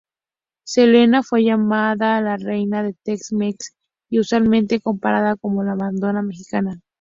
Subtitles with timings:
[0.63, 3.75] Selena fue llamada la "Reina Del Tex-Mex"
[4.09, 6.81] y usualmente comparada como la Madonna Mexicana.